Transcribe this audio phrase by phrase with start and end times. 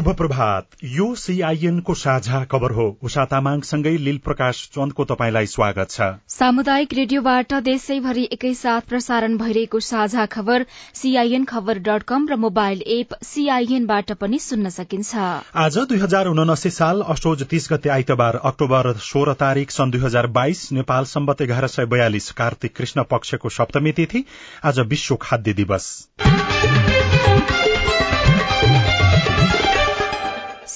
[0.00, 6.06] शुभ प्रभात यो सीआईएनको साझा खबर हो। उषा तामाङसँगै लील प्रकाश चन्दको तपाईँलाई स्वागत छ।
[6.30, 10.64] सामुदायिक रेडियोबाट देशैभरि एकैसाथ प्रसारण भइरहेको साझा खबर
[10.94, 15.26] सीआईएन खबर डट कम र मोबाइल एप सीआईएनबाट पनि सुन्न सकिन्छ।
[15.58, 20.26] आज दुई हजार उनासी साल असोज तीस गते आइतबार अक्टोबर सोह्र तारीक सन् दुई हजार
[20.38, 24.24] बाइस नेपाल सम्बत एघार सय बयालिस कार्तिक कृष्ण पक्षको सप्तमी तिथि
[24.64, 25.92] आज विश्व खाद्य दिवस।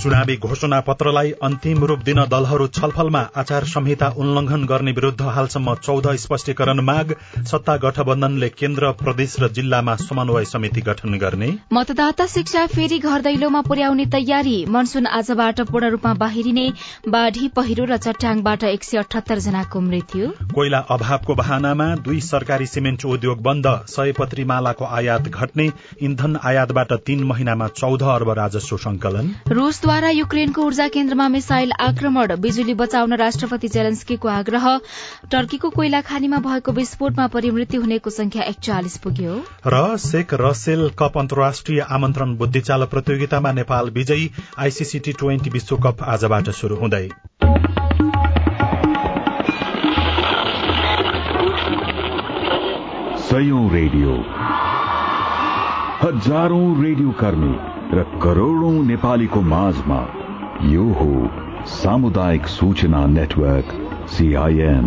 [0.00, 6.06] चुनावी घोषणा पत्रलाई अन्तिम रूप दिन दलहरू छलफलमा आचार संहिता उल्लंघन गर्ने विरूद्ध हालसम्म चौध
[6.16, 7.12] स्पष्टीकरण माग
[7.50, 13.60] सत्ता गठबन्धनले केन्द्र प्रदेश र जिल्लामा समन्वय समिति गठन गर्ने। मतदाता शिक्षा फेरि घर दैलोमा
[13.68, 16.66] पुर्याउने तयारी मनसून आजबाट पूर्ण रूपमा बाहिरिने
[17.08, 23.04] बाढ़ी पहिरो र चट्याङबाट एक सय अठहत्तर जनाको मृत्यु। कोइला अभावको बहानामा दुई सरकारी सिमेन्ट
[23.10, 25.70] उद्योग बन्द सयपत्री मालाको आयात घट्ने
[26.08, 29.32] इन्धन आयातबाट तीन महिनामा चौध अर्ब राजस्व संकलन
[29.90, 34.66] रूसद्वारा युक्रेनको ऊर्जा केन्द्रमा मिसाइल आक्रमण बिजुली बचाउन राष्ट्रपति जेलेन्स्कीको आग्रह।
[35.32, 39.34] टर्कीको कोइला खानीमा भएको विस्फोटमा परिमृत्यु हुनेको संख्या एकचालिस पुग्यो।
[39.66, 46.50] र शेख रसेल कप अन्तर्राष्ट्रिय आमन्त्रण बुद्धिचाल प्रतियोगितामा नेपाल विजयी आईसीसी टी ट्वेन्टी विश्वकप आजबाट
[46.50, 47.08] शुरू हुँदै।
[53.72, 54.14] रेडियो।
[56.02, 59.96] हजारौं रेडियो कर्मी। र करोड़ौं नेपालीको माझमा
[60.64, 63.72] यो हो सामुदायिक सूचना नेटवर्क
[64.08, 64.86] सीआईएन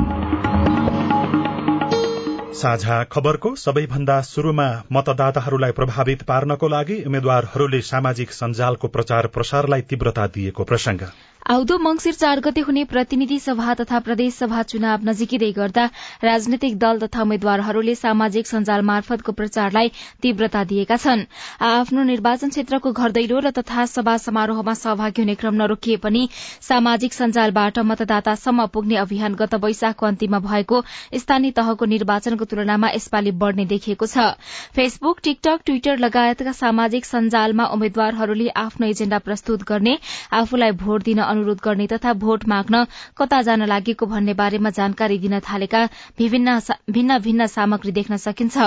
[2.53, 10.63] साझा खबरको सबैभन्दा शुरूमा मतदाताहरूलाई प्रभावित पार्नको लागि उम्मेद्वारहरूले सामाजिक सञ्जालको प्रचार प्रसारलाई तीव्रता दिएको
[10.63, 11.07] प्रसंग
[11.51, 15.85] आउँदो मंगिर चार गते हुने प्रतिनिधि सभा तथा प्रदेश सभा चुनाव नजिकै गर्दा
[16.23, 19.91] राजनैतिक दल तथा उम्मेद्वारहरूले सामाजिक सञ्जाल मार्फतको प्रचारलाई
[20.23, 21.23] तीव्रता दिएका छन्।
[21.61, 26.21] आफ्नो निर्वाचन क्षेत्रको घर दैलो र तथा सभा समारोहमा सहभागी हुने क्रम नरोकिए पनि
[26.63, 30.81] सामाजिक सञ्जालबाट मतदातासम्म पुग्ने अभियान गत वैशाखको अन्तिममा भएको
[31.17, 34.31] स्थानीय तहको निर्वाचनको तुलनामा यसपालि बढ़ने देखिएको छ।
[34.79, 39.99] फेसबुक टिकटक ट्विटर लगायतका सामाजिक सञ्जालमा उम्मेद्वारहरूले आफ्नो एजेण्डा प्रस्तुत गर्ने
[40.41, 42.83] आफूलाई भोट दिन अनुरोध गर्ने तथा भोट माग्न
[43.17, 45.85] कता जान लागेको भन्ने बारेमा जानकारी दिन थालेका
[46.19, 48.57] भिन्न भिन्न सामग्री देख्न सकिन्छ।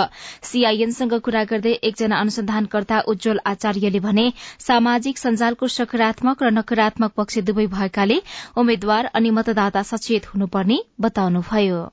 [0.44, 4.26] सीआईएनसँग कुरा गर्दै एकजना अनुसन्धानकर्ता उज्जवल आचार्यले भने
[4.60, 8.22] सामाजिक सञ्जालको सकारात्मक र नकारात्मक पक्ष दुवै भएकाले
[8.56, 11.84] उम्मेद्वार अनि मतदाता सचेत हुनुपर्ने बताउनुभयो।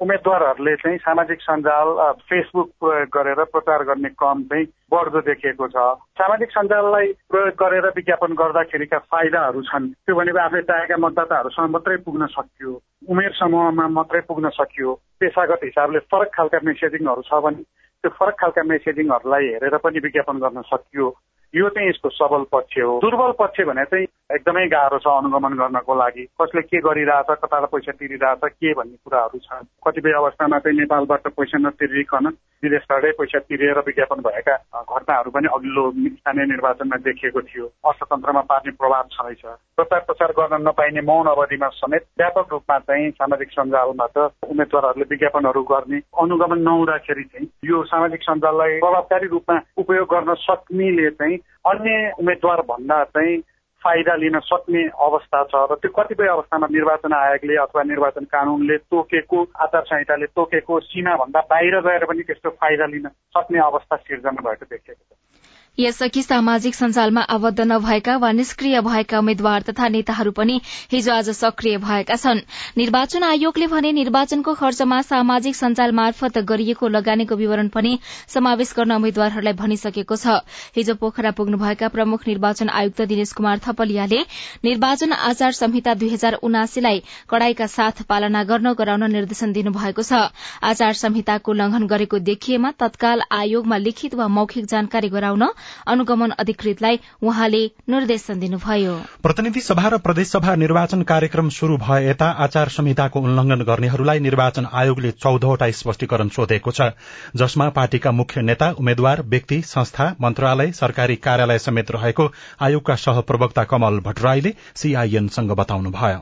[0.00, 1.88] उम्मेद्वारहरूले चाहिँ सामाजिक सञ्जाल
[2.28, 5.76] फेसबुक प्रयोग गरेर प्रचार गर्ने क्रम चाहिँ बढ्दो देखिएको छ।
[6.16, 12.26] सामाजिक सञ्जाललाई प्रयोग गरेर विज्ञापन गर्दाखेरिका फाइदाहरू छन्। त्यो भनेको आफूले चाहेका मतदाताहरूसँग मात्रै पुग्न
[12.32, 12.72] सकियो
[13.08, 17.62] उमेर समूहमा मात्रै पुग्न सकियो। पेसागत हिसाबले फरक खालका मेसेजिङहरू छ भने
[18.00, 21.08] त्यो फरक खालका मेसेजिङहरूलाई हेरेर पनि विज्ञापन गर्न सकियो।
[21.54, 25.94] यो चाहिँ यसको सबल पक्ष हो। दुर्बल पक्ष भने चाहिँ एकदमै गाह्रो छ अनुगमन गर्नको
[25.98, 31.26] लागि। कसले के गरिरहेछ कता पैसा तिरिरहेछ के भन्ने कुराहरू छन्। कतिपय अवस्थामा चाहिँ नेपालबाट
[31.34, 32.26] पैसा नतिरिकन
[32.62, 39.10] विदेशबाटै पैसा तिरेर विज्ञापन भएका घटनाहरू पनि अघिल्लो स्थानीय निर्वाचनमा देखिएको थियो। अर्थतन्त्रमा पार्ने प्रभाव
[39.10, 39.42] छँदैछ।
[39.76, 45.98] प्रचार प्रसार गर्न नपाइने मौन अवधिमा समेत व्यापक रूपमा चाहिँ सामाजिक सञ्जालबाट उम्मेद्वारहरूले विज्ञापनहरू गर्ने
[46.20, 53.04] अनुगमन नहुँदाखेरि चाहिँ यो सामाजिक सञ्जाललाई प्रभावकारी रूपमा उपयोग गर्न सक्नेले चाहिँ अन्य उम्मेद्वार भन्दा
[53.04, 53.38] चाहिँ
[53.82, 59.38] फाइदा लिन सक्ने अवस्था छ र त्यो कतिपय अवस्थामा निर्वाचन आयोगले अथवा निर्वाचन कानूनले तोकेको
[59.56, 65.04] आचार संहिताले तोकेको सीमाभन्दा बाहिर गएर पनि त्यस्तो फाइदा लिन सक्ने अवस्था सिर्जना भएको देखिएको
[65.04, 65.39] छ।
[65.78, 70.60] यसअघि सामाजिक सञ्जालमा आबद्ध नभएका वा निष्क्रिय भएका उम्मेद्वार तथा नेताहरू पनि
[70.92, 72.40] हिजो आज सक्रिय भएका छन्।
[72.76, 79.52] निर्वाचन आयोगले भने निर्वाचनको खर्चमा सामाजिक सञ्जाल मार्फत गरिएको लगानीको विवरण पनि समावेश गर्न उम्मेद्वारहरूलाई
[79.62, 80.36] भनिसकेको छ।
[80.76, 84.20] हिजो पोखरा पुग्नुभएका प्रमुख निर्वाचन आयुक्त दिनेश कुमार थपलियाले
[84.64, 90.28] निर्वाचन आचार संहिता दुई हजार उनासीलाई कड़ाईका साथ पालना गर्न गराउन निर्देशन दिनुभएको छ।
[90.60, 95.48] आचार संहिताको उल्लंघन गरेको देखिएमा तत्काल आयोगमा लिखित वा मौखिक जानकारी गराउन
[95.86, 102.68] अनुगमन अधिकृतलाई उहाँले निर्देशन दिनुभयो। प्रतिनिधि सभा र प्रदेशसभा निर्वाचन कार्यक्रम शुरू भए यता आचार
[102.70, 106.90] संहिताको उल्लंघन गर्नेहरूलाई निर्वाचन आयोगले चौधवटा स्पष्टीकरण सोधेको छ
[107.36, 112.30] जसमा पार्टीका मुख्य नेता उम्मेद्वार व्यक्ति संस्था मन्त्रालय सरकारी कार्यालय समेत रहेको
[112.62, 116.18] आयोगका सहप्रवक्ता कमल भट्टराईले सीआईएनसँग बताउनुभयो।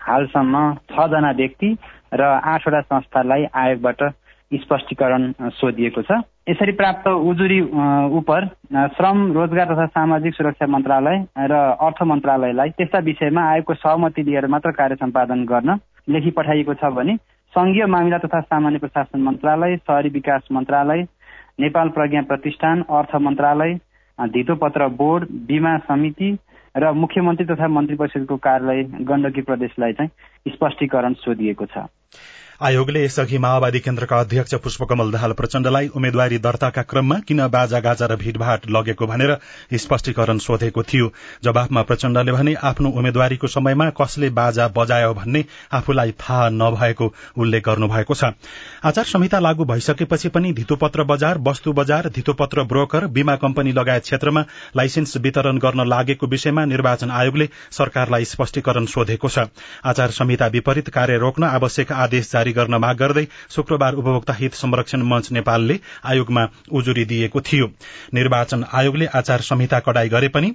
[0.00, 1.76] हालसम्म छजना व्यक्ति
[2.14, 4.02] र आठवटा संस्थालाई आयोगबाट
[4.52, 7.60] स्पष्टीकरण सोधिएको छ। यसरी प्राप्त उजुरी
[8.16, 8.30] उप
[8.96, 14.70] श्रम रोजगार तथा सामाजिक सुरक्षा मन्त्रालय र अर्थ मन्त्रालयलाई त्यस्ता विषयमा आयोगको सहमति लिएर मात्र
[14.72, 15.78] कार्य सम्पादन गर्न
[16.08, 17.16] लेखी पठाइएको छ भने
[17.52, 21.02] संघीय मामिला तथा सामान्य प्रशासन मन्त्रालय शहरी विकास मन्त्रालय
[21.60, 23.74] नेपाल प्रज्ञा प्रतिष्ठान अर्थ मन्त्रालय
[24.18, 26.30] धितोपत्र बोर्ड बीमा समिति
[26.74, 31.86] र मुख्यमन्त्री तथा मन्त्री परिषदको कार्यालय गण्डकी प्रदेशलाई चाहिँ स्पष्टीकरण सोधिएको छ।
[32.62, 38.16] आयोगले यसअघि माओवादी केन्द्रका अध्यक्ष पुष्पकमल दाहाल प्रचण्डलाई उम्मेद्वारी दर्ताका क्रममा किन बाजा गाजा र
[38.16, 39.36] भीड़भाड़ लगेको भनेर
[39.76, 41.10] स्पष्टीकरण सोधेको थियो।
[41.44, 48.14] जवाफमा प्रचण्डले भने आफ्नो उम्मेद्वारीको समयमा कसले बाजा बजायो भन्ने आफूलाई थाहा नभएको उल्लेख गर्नुभएको
[48.14, 48.32] छ।
[48.84, 54.44] आचार संहिता लागू भइसकेपछि पनि धितोपत्र बजार वस्तु बजार धितोपत्र ब्रोकर बीमा कम्पनी लगायत क्षेत्रमा
[54.76, 59.46] लाइसेन्स वितरण गर्न लागेको विषयमा निर्वाचन आयोगले सरकारलाई स्पष्टीकरण सोधेको छ।
[59.84, 65.02] आचार संहिता विपरीत कार्य रोक्न आवश्यक आदेश जारी गर्न माग गर्दै शुक्रबार उपभोक्ता हित संरक्षण
[65.02, 67.66] मंच नेपालले आयोगमा उजुरी दिएको थियो।
[68.14, 70.54] निर्वाचन आयोगले आचार संहिता कडाई गरे पनि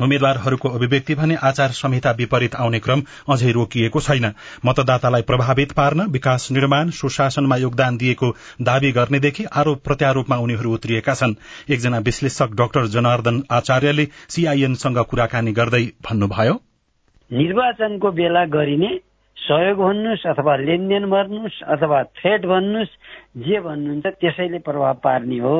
[0.00, 4.32] उम्मेद्वारहरूको अभिव्यक्ति भने आचार संहिता विपरीत आउने क्रम अझै रोकिएको छैन।
[4.64, 11.34] मतदातालाई प्रभावित पार्न विकास निर्माण सुशासनमा योगदान दिएको दावी गर्नेदेखि आरोप प्रत्यारोपमा उनीहरू उत्रिएका छन्।
[11.70, 16.60] एकजना विश्लेषक डाक्टर जनार्दन आचार्यले सीआईएनसँग कुराकानी गर्दै भन्नुभयो।
[17.32, 19.11] निर्वाचनको बेला गरिने
[19.42, 22.94] सहयोग भन्नुहोस् अथवा लेनदेन भन्नुहोस् अथवा थ्रेट भन्नुहोस्
[23.42, 25.56] जे भन्नुहुन्छ त्यसैले प्रभाव पार्ने हो।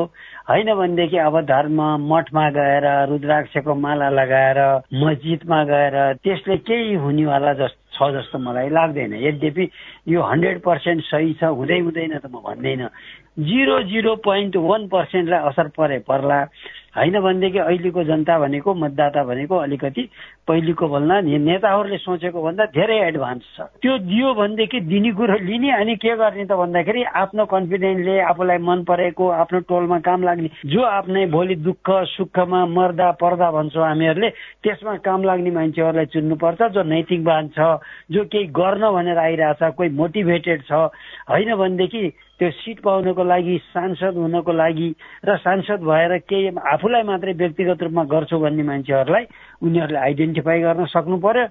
[0.48, 4.58] होइन भनेदेखि अब धर्म मठमा गएर रुद्राक्षको माला लगाएर
[5.02, 9.64] मस्जिदमा गएर त्यसले केही हुनेवाला जस्तो छ जस्तो मलाई लाग्दैन। यद्यपि
[10.08, 12.88] यो हन्ड्रेड पर्सेन्ट सही छ हुँदै हुँदैन त म भन्दैन।
[13.38, 16.38] जिरो जिरो पोइन्ट वान पर्सेन्टलाई असर परे पर्ला।
[16.96, 20.02] होइन भनेदेखि अहिलेको जनता भनेको मतदाता भनेको अलिकति
[20.48, 25.94] पहिलेको भन्दा नेताहरूले सोचेको भन्दा धेरै एडभान्स छ। त्यो दियो भनेदेखि दिने कुरो लिने अनि
[25.96, 31.26] के गर्ने त भन्दाखेरि आफ्नो कन्फिडेन्सले आफूलाई मन परेको आफ्नो टोलमा काम लाग्ने जो आफ्नै
[31.32, 34.28] भोलि दुःख सुखमा मर्दा पर्दा भन्छौँ हामीहरूले
[34.62, 37.80] त्यसमा काम लाग्ने मान्छेहरूलाई चुन्नुपर्छ। जो नैतिकवान छ
[38.12, 40.72] जो केही गर्न भनेर आइरहेछ कोही मोटिभेटेड छ
[41.30, 42.02] होइन भनेदेखि
[42.42, 44.88] त्यो सिट पाउनको लागि सांसद हुनको लागि
[45.22, 49.24] र सांसद भएर केही आफूलाई मात्रै व्यक्तिगत रूपमा गर्छु भन्ने मान्छेहरूलाई
[49.62, 51.46] उनीहरूले आइडेन्टिफाई गर्न सक्नु पर्यो।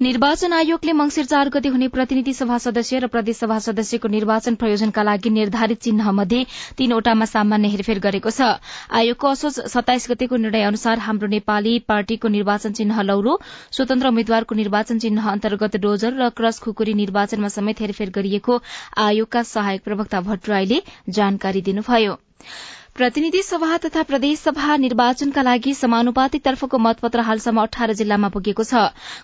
[0.00, 5.30] निर्वाचन आयोगले मंगिर चार गते हुने प्रतिनिधि सभा सदस्य र प्रदेशसभा सदस्यको निर्वाचन प्रयोजनका लागि
[5.30, 6.44] निर्धारित चिन्ह मध्ये
[6.78, 8.50] तीनवटामा सामान्य हेरफेर गरेको छ।
[8.94, 13.34] आयोगको असोज सत्ताइस गतेको निर्णय अनुसार हाम्रो नेपाली पार्टीको निर्वाचन चिन्ह लौरो
[13.74, 18.62] स्वतन्त्र उम्मेद्वारको निर्वाचन चिन्ह अन्तर्गत डोजर र क्रस खुकुरी निर्वाचनमा समेत हेरफेर गरिएको
[19.02, 22.18] आयोगका सहायक प्रवक्ता भट्टराईले जानकारी दिनुभयो।
[22.96, 28.80] प्रतिनिधि सभा तथा प्रदेशसभा निर्वाचनका लागि समानुपातिक तर्फको मतपत्र हालसम्म अठार जिल्लामा पुगेको छ।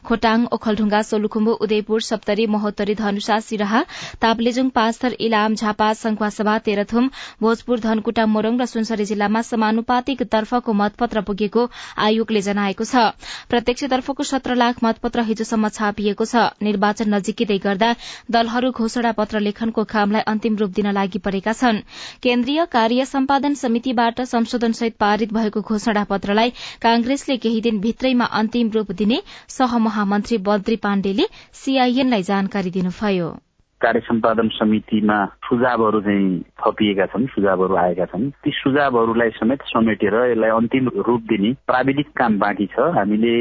[0.06, 3.80] खोटाङ ओखलढुङ्गा सोलुखुम्बु उदयपुर सप्तरी महोत्तरी धनुषा सिराहा
[4.22, 7.08] तापलेजुङ पाँचथर इलाम झापा संखुवासभा तेह्रथुम
[7.42, 11.66] भोजपुर धनकुटा मोरङ र सुनसरी जिल्लामा समानुपातिक तर्फको मतपत्र पुगेको
[12.06, 13.10] आयोगले जनाएको छ।
[13.50, 17.90] प्रत्यक्षतर्फको सत्र लाख मतपत्र हिजोसम्म छापिएको छ। निर्वाचन नजिकै गर्दा
[18.30, 21.84] दलहरू घोषणा पत्र लेखनको कामलाई अन्तिम रूप दिन लागि परेका छन्।
[22.22, 26.50] केन्द्रीय कार्य सम्पादन समितिबाट संशोधनसहित पारित भएको घोषणा पत्रलाई
[26.82, 29.22] कांग्रेसले केही दिन भित्रैमा अन्तिम रूप दिने
[29.56, 31.26] सहमहामन्त्री बद्री पाण्डेले
[31.64, 33.34] सीआईएनलाई जानकारी दिनुभयो।
[33.80, 36.28] कार्य सम्पादन समितिमा सुझावहरू चाहिँ
[36.60, 42.38] थपिएका छन् सुझावहरू आएका छन्। ती सुझावहरूलाई समेत समेटेर यसलाई अन्तिम रूप दिने प्राविधिक काम
[42.38, 43.34] बाँकी छ। हामीले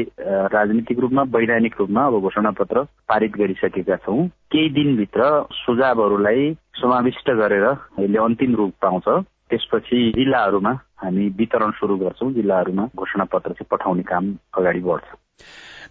[0.56, 5.30] राजनीतिक रूपमा वैधानिक रूपमा अब घोषणा पत्र पारित गरिसकेका छौँ। केही दिनभित्र
[5.64, 6.52] सुझावहरूलाई
[6.82, 7.66] समाविष्ट गरेर
[8.00, 9.08] यसले अन्तिम रूप पाउँछ।
[9.54, 10.70] त्यसपछि जिल्लाहरूमा
[11.02, 15.06] हामी वितरण शुरू गर्छौं। जिल्लाहरूमा घोषणा पत्र चाहिँ पठाउने काम अगाडि बढ्छ।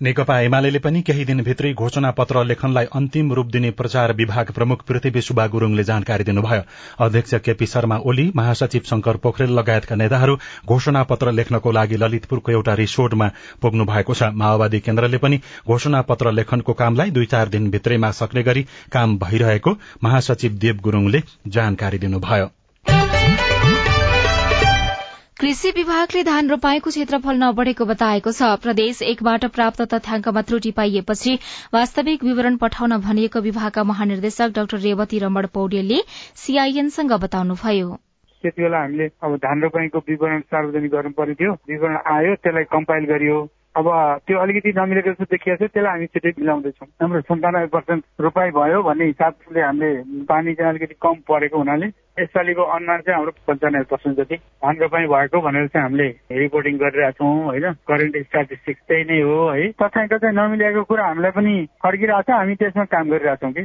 [0.01, 5.22] नेकपा एमाले पनि केही दिनभित्रै घोषणा पत्र लेखनलाई अन्तिम रूप दिने प्रचार विभाग प्रमुख पृथ्वी
[5.22, 6.62] सुब्बा गुरूङले जानकारी दिनुभयो।
[7.00, 10.36] अध्यक्ष केपी शर्मा ओली महासचिव शंकर पोखरेल लगायतका नेताहरू
[10.67, 13.27] घोषणा पत्र लेख्नको लागि ललितपुरको एउटा रिसोर्टमा
[13.62, 18.65] पुग्नु भएको छ। माओवादी केन्द्रले पनि घोषणा पत्र लेखनको कामलाई दुई चार दिनभित्रैमा सक्ने गरी
[18.91, 22.50] काम भइरहेको महासचिव देव गुरूङले जानकारी दिनुभयो।
[25.43, 31.33] कृषि विभागले धान रोपाईको क्षेत्रफल नबढ़ेको बताएको छ। प्रदेश एकबाट प्राप्त तथ्याङ्कमा त्रुटि पाइएपछि
[31.73, 35.97] वास्तविक विवरण पठाउन भनिएको विभागका महानिर्देशक डाक्टर रेवती रमण पौडेलले
[36.43, 37.89] सीआईएनसँग बताउनुभयो।
[38.43, 43.05] त्यति बेला हामीले अब धान रोपाइँको विवरण सार्वजनिक गर्नु पर्ने थियो विवरण आयो त्यसलाई कम्पाइल
[43.12, 43.43] गरियो।
[43.75, 43.88] अब
[44.27, 48.82] त्यो अलिकति नमिलेको जस्तो देखिएको छ त्यसलाई हामी छिटै मिलाउँदैछौँ। हाम्रो सन्तानब्बे पर्सेन्ट रोपाइ भयो
[48.86, 49.89] भन्ने हिसाबले हामीले
[50.30, 51.88] पानी चाहिँ अलिकति कम परेको हुनाले
[52.22, 57.18] यसपालिको अनुमान चाहिँ हाम्रो पन्चानब्बे पर्सेन्ट जति धान रोपाइ भएको भनेर चाहिँ हामीले रिपोर्टिङ गरिरहेको
[57.18, 57.65] छौँ होइन?
[57.89, 59.72] करेन्ट स्ट्याटिस्टिक्स त्यही नै हो है?
[59.82, 61.53] तथाइ तथाइ नमिलेको कुरा हामीलाई पनि
[61.84, 63.63] फर्किरहेको छ हामी त्यसमा काम गरिरहेछौँ कि?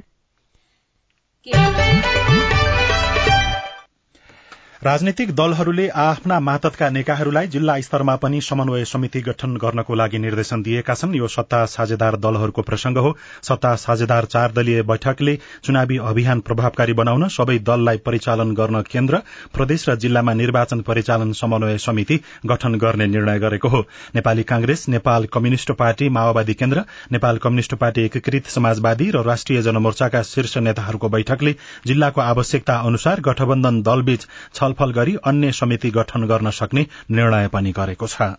[4.83, 10.95] राजनीतिक दलहरूले आफ्ना मातहतका नेकाहरूलाई जिल्ला स्तरमा पनि समन्वय समिति गठन गर्नको लागि निर्देशन दिएका
[10.95, 13.11] छन्। यो सत्ता साझेदार दलहरूको प्रसंग हो।
[13.43, 19.21] सत्ता साझेदार चार दलीय बैठकले चुनावी अभियान प्रभावकारी बनाउन सबै दललाई परिचालन गर्न केन्द्र
[19.55, 25.27] प्रदेश र जिल्लामा निर्वाचन परिचालन समन्वय समिति गठन गर्ने निर्णय गरेको हो। नेपाली कांग्रेस नेपाल
[25.33, 31.57] कम्युनिष्ट पार्टी माओवादी केन्द्र नेपाल कम्युनिष्ट पार्टी एकीकृत समाजवादी र राष्ट्रिय जनमोर्चाका शीर्ष नेताहरूको बैठकले
[31.87, 34.27] जिल्लाको आवश्यकता अनुसार गठबन्धन दलबीच
[34.69, 38.35] छलफल गरी अन्य समिति गठन गर्न सक्ने निर्णय पनि गरेको छ।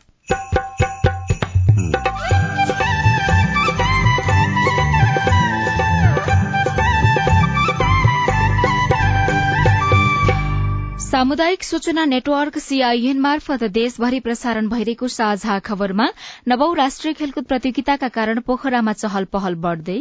[11.10, 16.08] सामुदायिक सूचना नेटवर्क सीआईएन मार्फत देशभरि प्रसारण भइरहेको साझा खबरमा
[16.48, 19.98] नवौं राष्ट्रिय खेलकुद प्रतियोगिताका कारण पोखरामा चहल पहल बढ्दै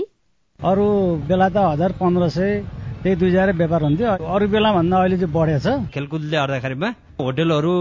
[0.60, 0.90] अरू
[1.30, 2.52] बेला त हजार पन्ध्र सय
[3.02, 6.88] त्यही दुई हजार व्यापार हुन्थ्यो। अरू बेला भन्दा अहिले चाहिँ बढेछ। खेलकुदले गर्दाखेरिमा
[7.20, 7.74] होटेलहरू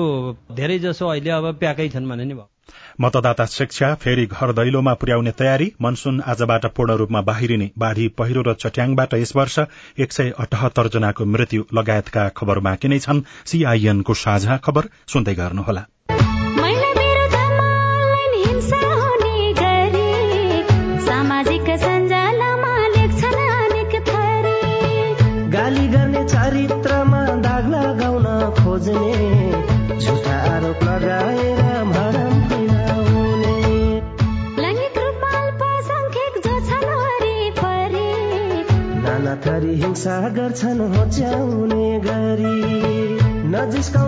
[0.53, 2.45] धेरै जसो अहिले अब प्याकै छन् भने नि भयो।
[3.01, 8.53] मतदाता शिक्षा फेरि घर दैलोमा पुर्याउने तयारी मनसून आजबाट पूर्ण रूपमा बाहिरिने बाढ़ी पहिरो र
[8.61, 9.59] चट्याङबाट यस वर्ष
[9.97, 15.83] एक सय अठहत्तर जनाको मृत्यु लगायतका खबर बाँकी नै छन्। सीआईएनको साझा खबर सुन्दै गर्नुहोला।
[40.07, 42.55] गर्छन् होच्याउने गरी
[43.51, 44.06] नजिस्काउनु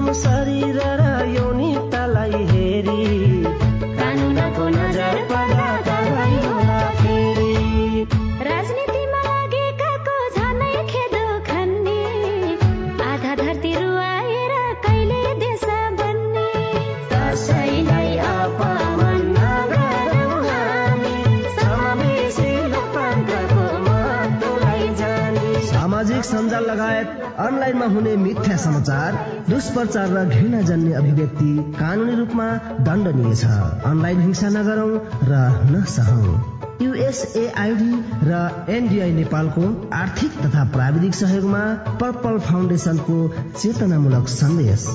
[28.60, 29.18] समाचार
[29.50, 32.48] दुष्प्रचार र घृणा जन्य अभिव्यक्ति कानूनी रूपमा
[32.86, 33.46] दण्डनीय छ।
[33.86, 36.38] अनलाइन हिंसा नगरौं र नसहौं।
[36.82, 37.92] युएसएआईडी
[38.24, 39.64] र एनडीआई नेपालको
[39.94, 41.64] आर्थिक तथा प्राविधिक सहयोगमा
[42.02, 43.18] पर्पल फाउन्डेशनको
[43.58, 44.88] चेतनामूलक सन्देश।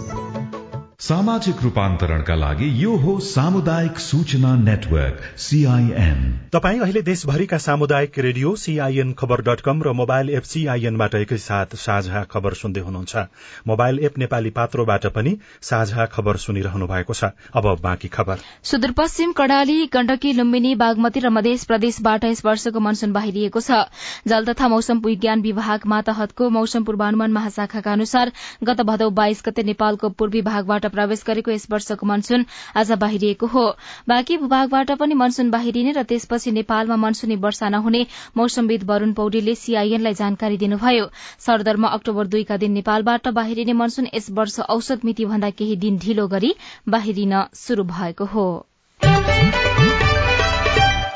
[1.04, 6.20] सामाजिक रूपान्तरणका लागि यो हो सामुदायिक सूचना नेटवर्क सीआईएन
[6.52, 12.22] तपाई अहिले देशभरिका सामुदायिक radio CIN Khabar dot com र मोबाइल एप सीआईएनबाट एकैसाथ साझा
[12.30, 13.24] खबर सुन्दै हुनुहुन्छ।
[13.66, 19.76] मोबाइल एप नेपाली पात्रोबाट पनि साझा खबर सुनिरहनु भएको छ। अब बाँकी खबर। सुदूरपश्चिम कडाली
[19.92, 23.82] गण्डकी लुम्बिनी बागमती र मध्य प्रदेशबाट यस वर्षको मनसून बाहिरिएको छ।
[24.24, 28.32] जल तथा मौसम विज्ञान विभाग मातहतको मौसम पूर्वानुमान महाशाखाका अनुसार
[28.64, 32.44] गत भदौ बाइस गते नेपालको पूर्वी भागबाट प्रवेश गरेको यस वर्षको मनसून
[32.76, 33.66] आज बाहिरिएको हो।
[34.08, 40.14] बाँकी भूभागबाट पनि मनसून बाहिरिने र त्यसपछि नेपालमा मनसूनी वर्षा नहुने मौसमविद वरूण पौडेलले सीआईएनलाई
[40.14, 41.06] जानकारी दिनुभयो।
[41.38, 46.28] सरदरमा अक्टोबर दुईका दिन नेपालबाट बाहिरिने मनसून यस वर्ष औसत मिति भन्दा केही दिन ढिलो
[46.28, 46.54] गरी
[46.88, 48.46] बाहिरिन शुरू भएको हो।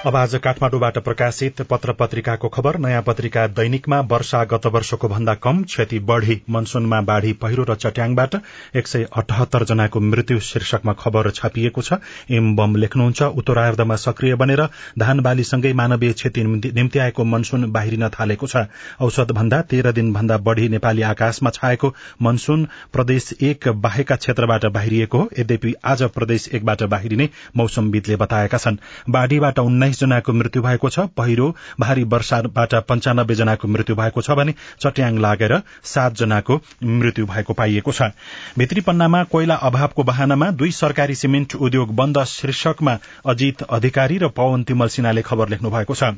[0.09, 5.63] अब आज काठमाडौँबाट प्रकाशित पत्र पत्रिकाको खबर। नयाँ पत्रिका दैनिकमा वर्षा गत वर्षको भन्दा कम
[5.63, 8.35] क्षति बढ़ी। मनसूनमा बाढ़ी पहिरो र चट्याङबाट
[8.77, 11.99] एक सय अठहत्तर जनाको मृत्यु शीर्षकमा खबर छापिएको छ।
[12.31, 14.63] एम बम लेख्नुहुन्छ उत्तरार्धमा सक्रिय बनेर
[14.99, 18.65] धान बालीसँगै मानवीय क्षति निम्ति आएको मनसून बाहिरिन थालेको छ।
[19.03, 25.19] औसत भन्दा तेह्र दिन भन्दा बढ़ी नेपाली आकाशमा छाएको मनसून प्रदेश एक बाहेकका क्षेत्रबाट बाहिरिएको
[25.19, 31.07] हो। यद्यपि आज प्रदेश एकबाट बाहिरिने मौसमविदले बताएका छन्। बाढ़ीबाट उन्नाइस जनाको मृत्यु भएको छ।
[31.17, 31.49] पहिरो
[31.81, 37.93] भारी वर्षाबाट पञ्चानब्बे जनाको मृत्यु भएको छ भने चट्याङ लागेर सात जनाको मृत्यु भएको पाइएको
[37.93, 38.11] छ।
[38.59, 44.63] भित्री पन्नामा कोइला अभावको बहानामा दुई सरकारी सिमेन्ट उद्योग बन्द शीर्षकमा अजित अधिकारी र पवन
[44.65, 46.15] तिमल सिन्हाले खबर लेख्नु भएको छ।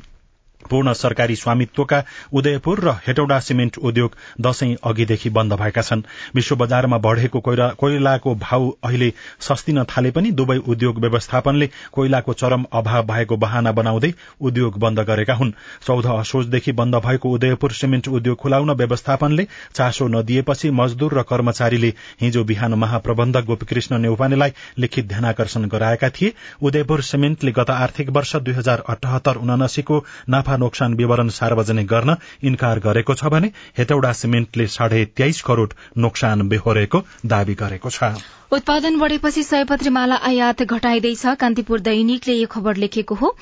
[0.69, 2.03] पूर्ण सरकारी स्वामित्वका
[2.33, 6.01] उदयपुर र हेटौडा सिमेन्ट उद्योग दशैं अघिदेखि बन्द भएका छन्।
[6.35, 13.03] विश्व बजारमा बढ़ेको कोइलाको भाव अहिले सस्तिन थाले पनि दुवै उद्योग व्यवस्थापनले कोइलाको चरम अभाव
[13.07, 15.51] भएको बहाना बनाउँदै उद्योग बन्द गरेका हुन्।
[15.85, 22.43] चौध असोजदेखि बन्द भएको उदयपुर सिमेन्ट उद्योग खुलाउन व्यवस्थापनले चासो नदिएपछि मजदूर र कर्मचारीले हिजो
[22.43, 28.83] बिहान महाप्रबन्धक गोपीकृष्ण नेउपानेलाई लिखित ध्यानाकर्षण गराएका थिए। उदयपुर सिमेन्टले गत आर्थिक वर्ष दुई हजार
[28.89, 35.41] अठहत्तर उनासीको नाफा नोक्सान विवरण सार्वजनिक गर्न इन्कार गरेको छ भने हेटौडा सिमेन्टले साढे तेइस
[35.41, 38.13] करोड़ नोक्सान बेहोरेको दावी गरेको छ।
[38.51, 43.35] उत्पादन बढ़ेपछि सयपत्री माला आयात घटाइँदैछ। कान्तिपुर दैनिकले यो खबर लेखेको हो।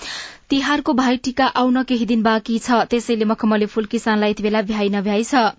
[0.50, 4.89] तिहारको भाइ टीका आउन केही दिन बाँकी छ। त्यसैले मखमली फूल किसानलाई यति बेला भ्याइ
[4.89, 5.58] नभ्याइ छ।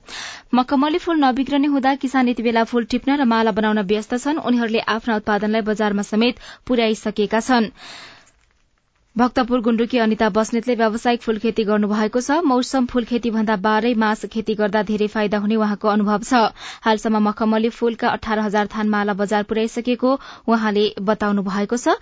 [0.55, 4.87] मखमली फूल नबिग्रने हुँदा किसान यति बेला फूल टिप्न र माला बनाउन व्यस्त छन्। उनीहरूले
[4.87, 7.71] आफ्ना उत्पादनलाई बजारमा समेत पुर्याइसकेका छन्।
[9.17, 14.25] भक्तपुर गुण्डुकी अनिता बस्नेतले व्यावसायिक फूल खेती गर्नुभएको छ। मौसम फूल खेती भन्दा बाह्रै मास
[14.35, 16.43] खेती गर्दा धेरै फाइदा हुने उहाँको अनुभव छ।
[16.85, 20.15] हालसम्म मखमली फूलका अठार हजार थान माला बजार पुर्याइसकेको
[20.47, 21.99] उहाँले बताउनु भएको छ।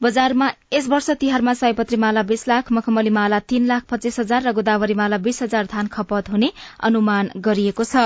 [0.00, 4.52] बजारमा यस वर्ष तिहारमा सयपत्री माला बीस लाख मखमली माला तीन लाख पच्चीस हजार र
[4.52, 6.50] गोदावरी माला बीस हजार धान खपत हुने
[6.84, 8.04] अनुमान गरिएको छ।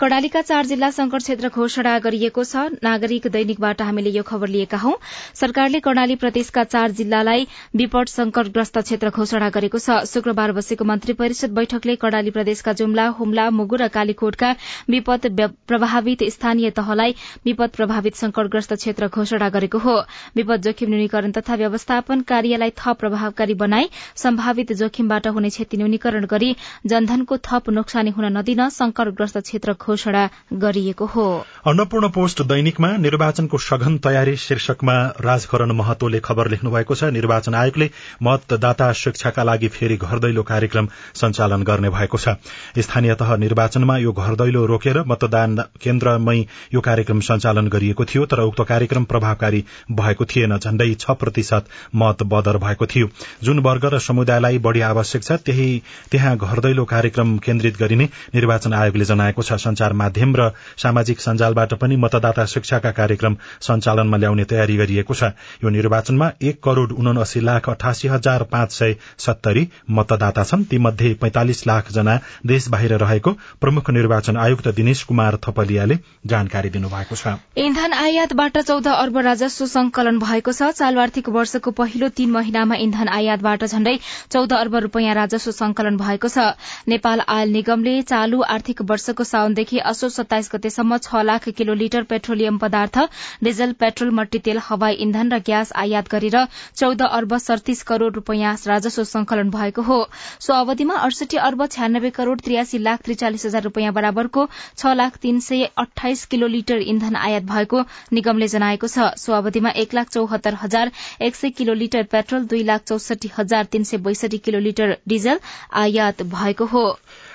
[0.00, 4.94] कडालीका चार जिल्ला संकट क्षेत्र घोषणा गरिएको छ। नागरिक दैनिकबाट हामीले यो खबर लिएका हौं।
[5.34, 11.52] सरकारले कर्णाली प्रदेशका चार जिल्लालाई विपद संकटग्रस्त क्षेत्र घोषणा गरेको छ। शुक्रबार बसेको मन्त्री परिषद
[11.52, 14.54] बैठकले कर्णाली प्रदेशका जुम्ला हुम्ला मुगु र कालीकोटका
[14.88, 15.28] विपद
[15.68, 20.00] प्रभावित स्थानीय तहलाई विपद प्रभावित संकटग्रस्त क्षेत्र घोषणा गरेको हो।
[20.36, 26.54] विपद जोखिम न्यूनीकरण तथा व्यवस्थापन कार्यलाई थप प्रभावकारी बनाई सम्भावित जोखिमबाट हुने क्षति न्यूनीकरण गरी
[26.86, 31.26] जनधनको थप नोक्सानी हुन नदिन संकटग्रस्त क्षेत्र घोषणा गरिएको हो।
[31.66, 37.90] अन्नपूर्ण पोस्ट दैनिकमा निर्वाचनको सघन तयारी शीर्षकमा राजकरण महतोले खबर लेख्नु भएको छ। निर्वाचन आयोगले
[38.22, 42.36] मतदाता शिक्षाका लागि फेरि घर दैलो कार्यक्रम सञ्चालन गर्ने भएको छ।
[42.78, 46.38] स्थानीय तह निर्वाचनमा यो घर दैलो रोकेर मतदान केन्द्रमै
[46.74, 52.22] यो कार्यक्रम सञ्चालन गरिएको थियो तर उक्त कार्यक्रम प्रभावकारी भएको थिएन। झण्डै छ प्रतिशत मत
[52.24, 53.08] बदर भएको थियो।
[53.42, 55.68] जुन वर्ग र समुदायलाई बढ़ी आवश्यक छ त्यही
[56.10, 61.74] त्यहाँ घर दैलो कार्यक्रम केन्द्रित गरिने निर्वाचन आयोगले जनाएको छ। संचार माध्यम र सामाजिक सञ्जालबाट
[61.74, 65.32] पनि मतदाता शिक्षाका कार्यक्रम सञ्चालनमा ल्याउने तयारी गरिएको छ।
[65.64, 71.66] यो निर्वाचनमा एक करोड़ उनासी लाख अठासी हजार पाँच सय सत्तरी मतदाता छन्। तीमध्ये पैंतालिस
[71.66, 77.92] लाख जना देश बाहिर रहेको प्रमुख निर्वाचन आयुक्त दिनेश कुमार थपलियाले जानकारी दिनुभएको छ। इन्धन
[77.94, 83.64] आयातबाट चौध अर्ब राजस्व संकलन भएको छ। चालू आर्थिक वर्षको पहिलो तीन महिनामा इन्धन आयातबाट
[83.66, 83.96] झण्डै
[84.28, 86.46] चौध अर्ब रूपियाँ राजस्व संकलन भएको छ।
[86.88, 92.58] नेपाल आयल निगमले चालू आर्थिक वर्षको साउनदेखि असोज सत्ताइस गतेसम्म छ लाख किलो लिटर पेट्रोलियम
[92.58, 92.98] पदार्थ
[93.44, 96.38] डिजल पेट्रोल मट्टी तेल हवाई इन्धन र ग्यास आयात गरेर
[96.76, 99.98] चौध अर्ब सड़तीस करोड़ रूपियाँ राजस्व संकलन भएको हो।
[100.40, 105.40] सो अवधिमा अडसठी अर्ब छ्यानब्बे करोड़ त्रियासी लाख त्रिचालिस हजार रूपियाँ बराबरको छ लाख तीन
[105.42, 107.82] सय अठाइस किलो लिटर इन्धन आयात भएको
[108.12, 110.87] निगमले जनाएको छ। सो अवधिमा एक लाख चौहत्तर हजार
[111.22, 115.40] एक सय किलो लिटर पेट्रोल दुई लाख चौसठी हजार तीन सय बैसठी किलो लिटर डिजल
[115.82, 116.86] आयात भएको हो।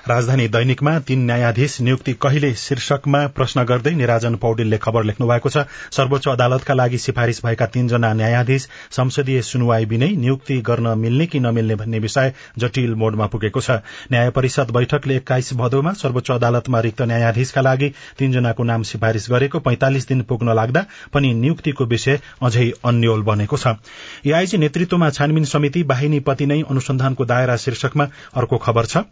[0.03, 5.63] राजधानी दैनिकमा तीन न्यायाधीश नियुक्ति कहिले शीर्षकमा प्रश्न गर्दै निराजन पौडेलले खबर लेख्नु भएको छ।
[5.91, 11.75] सर्वोच्च अदालतका लागि सिफारिश भएका तीनजना न्यायाधीश संसदीय सुनवाई बिनै नियुक्ति गर्न मिल्ने कि नमिल्ने
[11.75, 13.79] भन्ने विषय जटिल मोडमा पुगेको छ।
[14.11, 20.07] न्याय परिषद बैठकले एक्काइस भदौमा सर्वोच्च अदालतमा रिक्त न्यायाधीशका लागि तीनजनाको नाम सिफारिश गरेको पैंतालिस
[20.07, 23.79] दिन पुग्न लाग्दा पनि नियुक्तिको विषय अझै अन्यल बनेको छ।
[24.27, 29.07] एआईजी नेतृत्वमा छानबिन समिति बाहिनी पति नै अनुसन्धानको दायरा शीर्षकमा अर्को खबर छ।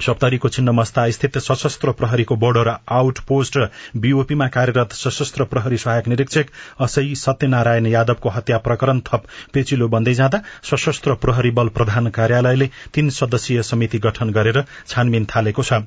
[0.00, 3.58] सप्तरीको छिन्नमस्ता स्थित सशस्त्र प्रहरीको बोर्डर आउट पोस्ट
[3.96, 10.42] बीओपीमा कार्यरत सशस्त्र प्रहरी सहायक निरीक्षक असै सत्यनारायण यादवको हत्या प्रकरण थप पेचिलो बन्दै जाँदा
[10.70, 15.82] सशस्त्र प्रहरी बल प्रधान कार्यालयले तीन सदस्यीय समिति गठन गरेर छानबिन थालेको छ।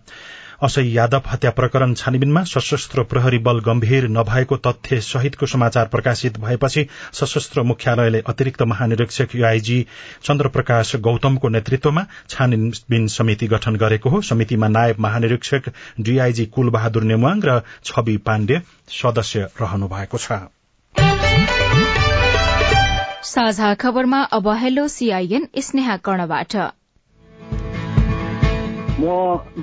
[0.62, 6.86] असै यादव हत्या प्रकरण छानबिनमा सशस्त्र प्रहरी बल गम्भीर नभएको तथ्य सहितको समाचार प्रकाशित भएपछि
[7.14, 9.80] सशस्त्र मुख्यालयले अतिरिक्त महानिरीक्षक आईजी
[10.24, 17.60] चन्द्रप्रकाश गौतमको नेतृत्वमा छानबिन समिति गठन गरेको हो। समितिमा नायब महानिरीक्षक डीआईजी कुलबहादुर नेमुवाङ र
[17.86, 18.62] छवि पाण्डे
[18.92, 20.42] सदस्य रहनु भएको छ।
[23.26, 26.56] साझा खबरमा अब हेलो सीआईएन स्नेहा कर्णबाट।
[28.94, 29.06] म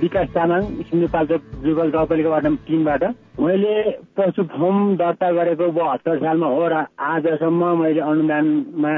[0.02, 3.02] विकास तामाङ सिन्धुपाल्चोक जुगल गाउँपालिका वार्ड नम्बर तिनबाट।
[3.40, 3.74] मैले
[4.18, 8.94] पशु फर्म दर्ता गरेको बहत्तर सालमा हो र आजसम्म मैले अनुदानमा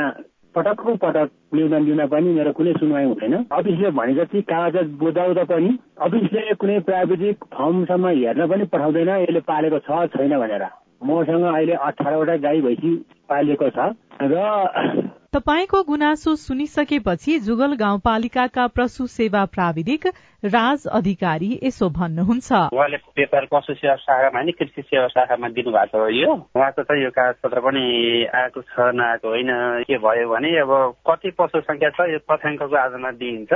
[0.55, 5.71] पटकको पटक निवेदन दिँदा पनि मेरो कुनै सुनवाई हुँदैन। अफिसले भने जति कागजात बुझाउँदा पनि
[6.01, 10.65] अफिसले कुनै प्राविधिक फर्मसम्म हेर्न पनि पठाउँदैन। यसले पालेको छ छैन भनेर।
[11.07, 12.91] मसँग अहिले अठारवटा गाई भैँसी
[13.29, 13.93] पालिएको छ
[14.23, 20.07] र तपाईँको गुनासो सुनिसकेपछि जुगल गाउँपालिकाका प्रसु सेवा प्राविधिक
[20.45, 26.09] राज अधिकारी यसो भन्नुहुन्छ। उहाँले पेपर पशु सेवा शाखामा नि कृषि सेवा शाखामा दिनुभएको हो
[26.09, 27.85] यो। उहाँको चाहिँ यो कागजपत्र पनि
[28.29, 29.51] आएको छ नआएको होइन
[29.89, 30.73] के भयो भने अब
[31.09, 33.53] कति पशु संख्या छ यो तथ्याङ्कको आधारमा दिइन्छ।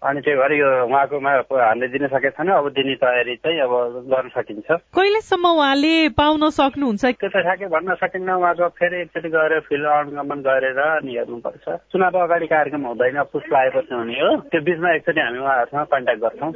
[0.00, 3.72] अनि त्यही भएर यो उहाँकोमा हामीले दिन सकेको छैन अब दिने तयारी चाहिँ अब
[4.08, 7.04] गर्न सकिन्छ। कहिलेसम्म उहाँले पाउन सक्नुहुन्छ?
[7.20, 12.16] त्यो त ठ्याक्कै भन्न सकिन्न उहाँको फेरि एकचोटि गएर फिल्ड अनुगमन गरेर अनि हेर्नुपर्छ। चुनाव
[12.16, 16.52] अगाडि कार्यक्रम हुँदैन पुष्प आएपछि हुने हो। त्यो बिचमा एकचोटि हामी उहाँहरूसँग कन्ट्याक्ट गर्छौँ।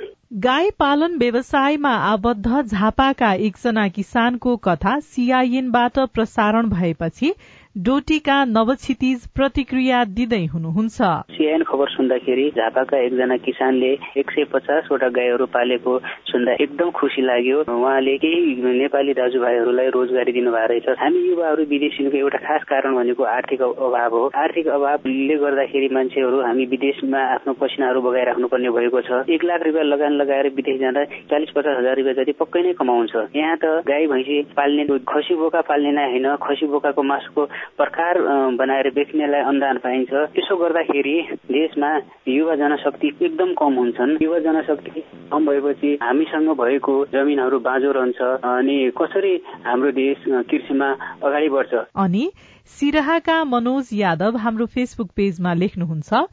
[0.46, 7.34] गाई पालन व्यवसायमा आबद्ध झापाका एकजना किसानको कथा सीआईएनबाट प्रसारण भएपछि
[7.76, 10.98] डोटीका नवक्षितिज प्रतिक्रिया दिँदै हुनुहुन्छ।
[11.34, 15.98] सिआइएन खबर सुन्दाखेरि झापाका एकजना किसानले एक सय पचासवटा गाईहरू पालेको
[16.30, 22.38] सुन्दा एकदम खुसी लाग्यो। उहाँले केही नेपाली दाजुभाइहरूलाई रोजगारी दिनुभएको रहेछ। हामी युवाहरू विदेशीको एउटा
[22.46, 28.46] खास कारण भनेको आर्थिक अभाव हो। आर्थिक अभावले गर्दाखेरि मान्छेहरू हामी विदेशमा आफ्नो पसिनाहरू बगाइराख्नु
[28.54, 32.38] पर्ने भएको छ। एक लाख रुपियाँ लगान लगाएर विदेश जाँदा चालिस पचास हजार रुपियाँ जति
[32.38, 37.02] पक्कै नै कमाउँछ। यहाँ त गाई भैँसी पाल्ने खसी बोका पाल्ने नै होइन। खसी बोकाको
[37.02, 37.42] मासुको
[37.76, 38.18] प्रकार
[38.58, 41.16] बनाएर बेच्नेलाई अनुदान पाइन्छ। त्यसो गर्दाखेरि
[41.50, 41.90] देशमा
[42.28, 48.78] युवा जनशक्ति एकदम कम हुन्छन्। युवा जनशक्ति कम भएपछि हामीसँग भएको जमिनहरू बाँझो रहन्छ अनि
[49.00, 49.34] कसरी
[49.66, 50.90] हाम्रो देश कृषिमा
[51.24, 51.74] अगाडि बढ्छ?
[51.96, 52.30] अनि
[52.72, 56.26] सिराहाका मनोज यादव हाम्रो फेसबुक पेजमा लेख्नुहुन्छ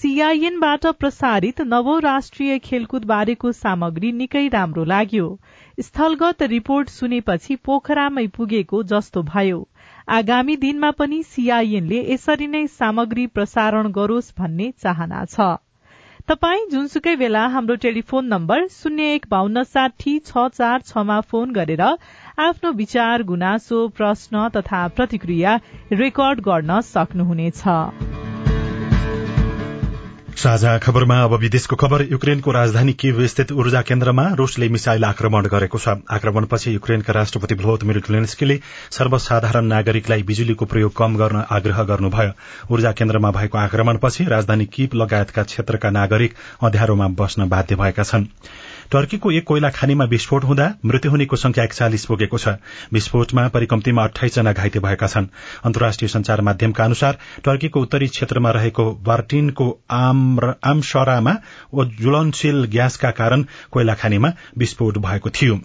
[0.00, 5.26] सीआईएनबाट प्रसारित नवौं राष्ट्रिय खेलकुद बारेको सामग्री निकै राम्रो लाग्यो।
[5.78, 9.60] स्थलगत रिपोर्ट सुनेपछि पोखरामै पुगेको जस्तो भयो।
[10.10, 15.46] आगामी दिनमा पनि सीआईएनले यसरी नै सामग्री प्रसारण गरोस् भन्ने चाहना छ।
[16.28, 21.86] तपाई जुनसुकै बेला हाम्रो टेलिफोन नम्बर शून्य एक बान्न साठी छ चार छमा फोन गरेर
[22.40, 25.58] आफ्नो विचार गुनासो प्रश्न तथा प्रतिक्रिया
[26.02, 28.09] रेकर्ड गर्न सक्नुहुनेछ।
[30.40, 35.78] साझा खबरमा अब विदेशको खबर। युक्रेनको राजधानी किभ स्थित ऊर्जा केन्द्रमा रूसले मिसाइल आक्रमण गरेको
[35.78, 38.56] छ। आक्रमणपछि युक्रेनका राष्ट्रपति भ्लोदिमिर जेलेन्स्कीले
[38.90, 42.32] सर्वसाधारण नागरिकलाई बिजुलीको प्रयोग कम गर्न आग्रह गर्नुभयो।
[42.72, 48.24] ऊर्जा केन्द्रमा भएको आक्रमणपछि राजधानी किप लगायतका क्षेत्रका नागरिक अँध्यारोमा बस्न बाध्य भएका छन्।
[48.92, 52.54] टर्कीको एक कोइला खानीमा विस्फोट हुँदा मृत्यु हुनेको संख्या एकचालिस पुगेको छ।
[52.92, 55.26] विस्फोटमा परिकम्तीमा अठाइस जना घाइते भएका छन्।
[55.64, 61.34] अन्तर्राष्ट्रिय संचार माध्यमका अनुसार टर्कीको उत्तरी क्षेत्रमा रहेको बार्टिनको आमसरामा
[61.74, 65.60] ज्वलनशील ग्यासका कारण कोइला खानीमा विस्फोट भएको थियो।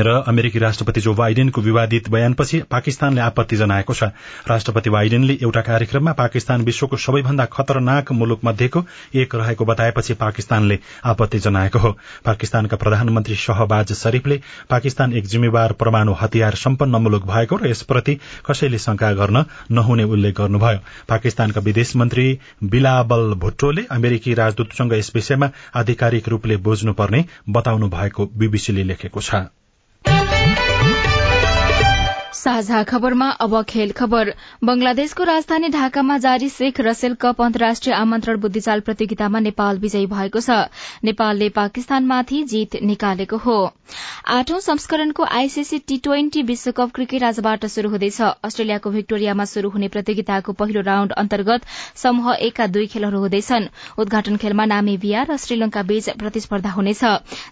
[0.00, 4.04] र अमेरिकी राष्ट्रपति जो बाइडेनको विवादित बयानपछि पाकिस्तानले आपत्ति जनाएको छ।
[4.48, 11.38] राष्ट्रपति बाइडेनले एउटा कार्यक्रममा पाकिस्तान विश्वको सबैभन्दा खतरनाक मुलुक मध्येको एक रहेको बताएपछि पाकिस्तानले आपत्ति
[11.38, 11.92] जनाएको हो।
[12.24, 18.78] पाकिस्तानका प्रधानमन्त्री शहबाज शरीफले पाकिस्तान एक जिम्मेवार परमाणु हतियार सम्पन्न मुलुक भएको र यसप्रति कसैले
[18.78, 20.78] शंका गर्न नहुने उल्लेख गर्नुभयो।
[21.08, 28.84] पाकिस्तानका विदेश मन्त्री बिलाबल भुट्टोले अमेरिकी राजदूतसँग यस विषयमा आधिकारिक रूपले बुझ्नुपर्ने बताउनु भएको बीबीसीले
[28.84, 29.48] लेखेको छ।
[32.42, 34.32] साझा खबरमा अब खेल खबर।
[34.64, 40.56] बंगलादेशको राजधानी ढाकामा जारी शेख रसेल कप अन्तर्राष्ट्रिय आमन्त्रण बुद्धिचाल प्रतियोगितामा नेपाल विजयी भएको छ।
[41.04, 43.58] नेपालले पाकिस्तानमाथि जीत निकालेको हो।
[44.28, 50.52] आठौं संस्करणको आईसीसी टी ट्वेन्टी विश्वकप क्रिकेट आजबाट शुरू हुँदैछ। अस्ट्रेलियाको भिक्टोरियामा शुरू हुने प्रतियोगिताको
[50.54, 56.70] पहिलो राउण्ड अन्तर्गत समूह एकका दुई खेलहरू हुँदैछन्। उद्घाटन खेलमा नामिबिया र श्रीलंका बीच प्रतिस्पर्धा
[56.72, 57.04] हुनेछ।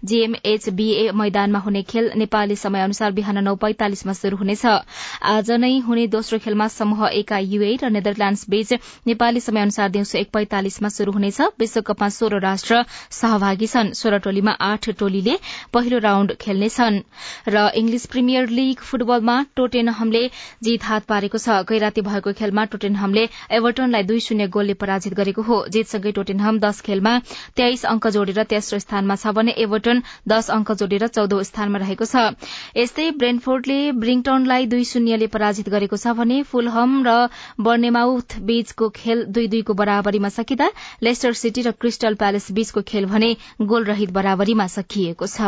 [0.04, 4.78] जीएमएचबीए मैदानमा हुने खेल नेपाली समय अनुसार बिहान नौ पैंतालिसमा शुरू हुनेछ।
[5.22, 8.72] आज नै हुने दोस्रो खेलमा समूह एका युए र नेदरल्याण्ड्स बीच
[9.06, 14.52] नेपाली समय अनुसार दिउँसो एक पैंतालिसमा शुरू हुनेछ। विश्वकपमा सोह्र राष्ट्र सहभागी छन्। सोह्र टोलीमा
[14.60, 15.36] आठ टोलीले
[15.72, 17.00] पहिलो राउण्ड खेल्नेछन्।
[17.48, 20.22] र इंग्लिश प्रिमियर लीग फुटबलमा टोटेनहमले
[20.62, 25.56] जीत हात पारेको छ। गैराती भएको खेलमा टोटेनहमले एभर्टनलाई दुई शून्य गोलले पराजित गरेको हो।
[25.68, 27.18] जीतसँगै टोटेनहम दश खेलमा
[27.56, 32.34] तेइस अंक जोडेर तेस्रो स्थानमा छ भने एभर्टन दश अंक जोडेर चौधौं स्थानमा रहेको छ।
[32.76, 37.16] यस्तै ब्रेनफोर्डले ब्रिङटनलाई दुई शून्यले पराजित गरेको छ भने फुलहम र
[37.60, 40.70] बर्नेमाउथ बीचको खेल दुई दुईको बराबरीमा सकिँदा
[41.02, 43.30] लेस्टर सिटी र क्रिस्टल प्यालेस बीचको खेल भने
[43.64, 45.38] गोलरहित बराबरीमा सकिएको छ।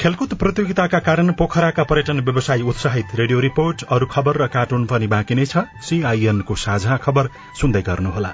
[0.00, 5.34] खेलकुद प्रतियोगिताका कारण पोखराका पर्यटन व्यवसायी उत्साहित। रेडियो रिपोर्ट अरू खबर र कार्टुन पनि बाँकी
[5.34, 7.28] नै छ। सीआईएनको साझा खबर
[7.60, 8.32] सुन्दै गर्नुहोला।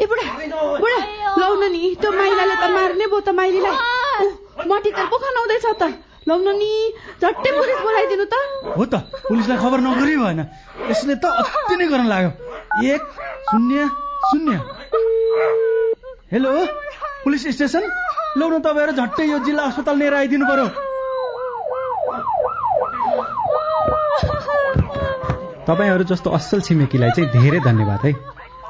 [0.00, 0.24] ए बुढा
[0.80, 4.26] बुढा। लौ नि त्यो माइलाले त मार्ने भयो त माइलीलाई।
[4.70, 5.82] मटी त पो खनाउँदैछ त।
[6.28, 6.70] लौ नि
[7.22, 8.34] झट्टै पुलिस बोलाइदिनु त।
[8.78, 8.94] हो त
[9.28, 10.40] पुलिसलाई खबर नगरी भएन।
[10.90, 12.30] यसले त अति नै गर्न लाग्यो।
[12.92, 13.02] एक
[13.50, 13.78] शून्य
[14.30, 14.56] शून्य।
[16.32, 16.50] Hello
[17.24, 17.84] police station?
[18.38, 20.66] लौ तपाईँहरू झट्टै यो जिल्ला अस्पताल लिएर आइदिनु पर्यो।
[25.66, 28.12] तपाईँहरू जस्तो असल छिमेकीलाई चाहिँ धेरै धन्यवाद है।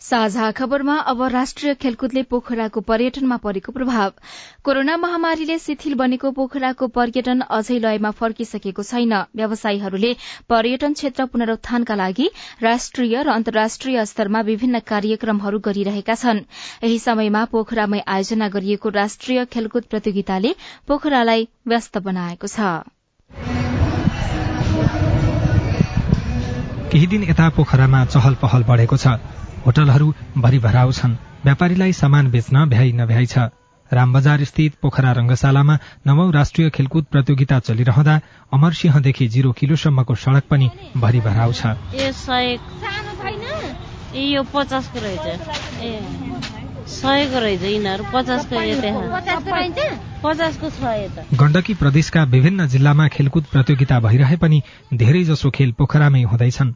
[0.00, 4.10] साझा खबरमा अब राष्ट्रिय खेलकुदले पोखराको पर्यटनमा परेको प्रभाव।
[4.64, 10.10] कोरोना महामारीले शिथिल बनेको पोखराको पर्यटन अझै लयमा फर्किसकेको छैन। व्यवसायीहरूले
[10.48, 12.26] पर्यटन क्षेत्र पुनरुत्थानका लागि
[12.62, 16.42] राष्ट्रिय र अन्तर्राष्ट्रिय स्तरमा विभिन्न कार्यक्रमहरू गरिरहेका छन्।
[16.84, 20.50] यही समयमा पोखरामै आयोजना गरिएको राष्ट्रिय खेलकुद प्रतियोगिताले
[20.88, 22.58] पोखरालाई व्यस्त बनाएको छ।
[26.92, 29.16] केही दिन यता पोखरामा चहल पहल बढ़ेको छ।
[29.66, 33.50] होटलहरू भरिभराउ छन्। व्यापारीलाई सामान बेच्न भ्याइ नभ्याइ छ।
[33.90, 35.74] रामबजार स्थित पोखरा रंगशालामा
[36.06, 38.14] नवौं राष्ट्रिय खेलकुद प्रतियोगिता चलिरहँदा
[38.52, 42.58] अमरसिंहदेखि जिरो किलोसम्मको सड़क पनि भरिभराउ छ। यो सय
[44.14, 45.26] ए यो पचासको रहेछ।
[45.80, 46.00] ए
[46.88, 48.54] सयको रहेछ यिनीहरू। पचासको
[50.24, 54.62] पचासको छ यता गण्डकी प्रदेशका विभिन्न जिल्लामा खेलकुद प्रतियोगिता भइरहे पनि
[54.94, 56.74] धेरै जसो खेल पोखरामै हुँदैछन्।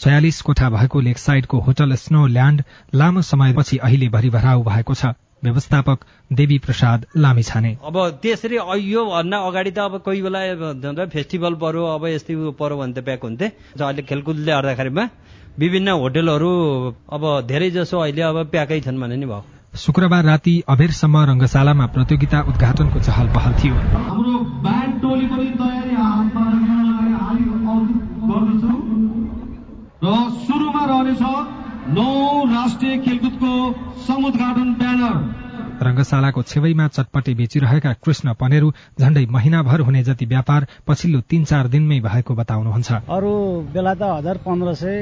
[0.00, 2.62] छयालिस कोठा भएको लेक साइडको होटल स्नो ल्याण्ड
[2.94, 5.12] लामो समयपछि अहिले भरिभराउ भएको छ।
[5.44, 5.98] व्यवस्थापक
[6.32, 12.06] देवी प्रसाद लामिछाने। अब त्यसरी यो भन्दा अगाडि त अब कोही बेला फेस्टिभल पर्यो अब
[12.06, 13.46] यस्तै पर्यो भने त प्याक हुन्थे
[13.80, 15.04] अहिले खेलकुदले गर्दाखेरिमा
[15.58, 16.50] विभिन्न होटलहरू
[17.12, 19.44] अब धेरै जसो अहिले अब प्याकै छन् भने नि भयो।
[19.76, 25.94] शुक्रबार राति अबेरसम्म रंगशालामा प्रतियोगिता उद्घाटनको चहल पहल थियो हाम्रो ब्यान्ड टोली पनि तयारी
[28.28, 28.70] गर्दछु
[30.06, 31.22] र सुरुमा रहनेछ
[31.94, 32.10] नौ
[32.46, 33.52] राष्ट्रिय खेलकुदको
[34.06, 35.16] समुद्घाटन ब्यानर।
[35.82, 41.98] रंगशालाको छेवैमा चटपटे बेचिरहेका कृष्ण पनेरू झण्डै महिनाभर हुने जति व्यापार पछिल्लो तीन चार दिनमै
[42.00, 43.32] भएको बताउनुहुन्छ। अरू
[43.74, 44.96] बेला त हजार पन्ध्र सय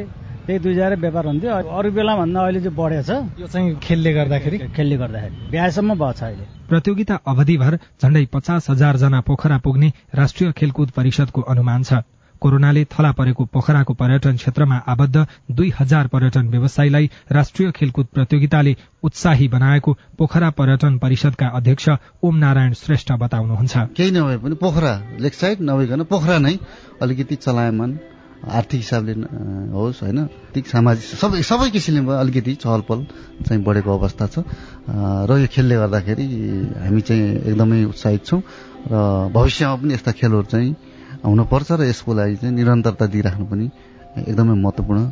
[0.46, 4.58] त्यही दुई हजार व्यापार हुन्थ्यो। अरू बेला भन्दा अहिले चाहिँ बढेछ। यो चाहिँ खेलले गर्दाखेरि?
[4.72, 10.90] खेलले गर्दाखेरि। बिहासम्म छ अहिले। प्रतियोगिता अवधिभर झण्डै पचास हजार जना पोखरा पुग्ने राष्ट्रिय खेलकुद
[10.96, 12.02] परिषदको अनुमान छ।
[12.44, 19.48] कोरोनाले थला परेको पोखराको पर्यटन क्षेत्रमा आबद्ध दुई हजार पर्यटन व्यवसायीलाई राष्ट्रिय खेलकुद प्रतियोगिताले उत्साही
[19.48, 21.88] बनाएको पोखरा पर्यटन परिषदका अध्यक्ष
[22.22, 24.92] ओम नारायण श्रेष्ठ बताउनुहुन्छ। केही नभए पनि पोखरा
[25.24, 26.54] लेक साइड नभइकन पोखरा नै
[27.02, 27.98] अलिकति चलायमान
[28.44, 29.12] आर्थिक हिसाबले
[29.72, 30.18] होस् होइन
[30.68, 33.00] सामाजिक सबै सबै किसिमले अलिकति चहलपहल
[33.48, 34.44] चाहिँ बढेको अवस्था छ।
[35.28, 36.26] र यो खेलले गर्दाखेरि
[36.84, 38.40] हामी चाहिँ एकदमै उत्साहित छौँ
[38.92, 40.72] र भविष्यमा पनि यस्ता खेलहरू चाहिँ
[41.24, 43.70] हुनुपर्छ र यसको लागि चाहिँ निरन्तरता दिइराख्नु पनि
[44.28, 45.10] एकदमै महत्वपूर्ण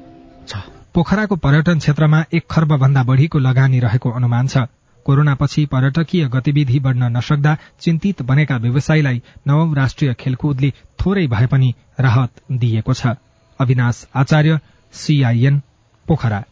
[0.48, 0.52] छ।
[0.94, 4.68] पोखराको पर्यटन क्षेत्रमा एक खर्ब भन्दा बढ़ीको लगानी रहेको अनुमान छ।
[5.06, 10.70] कोरोनापछि पर्यटकीय गतिविधि बढ़न नसक्दा चिन्तित बनेका व्यवसायीलाई नवौं राष्ट्रिय खेलकुदले
[11.00, 13.16] थोरै भए पनि राहत दिएको छ।
[13.60, 14.60] अविनाश आचार्य
[14.92, 15.60] सीआईएन
[16.08, 16.44] पोखरा।